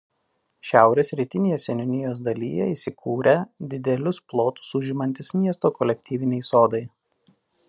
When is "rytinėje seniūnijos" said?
1.19-2.23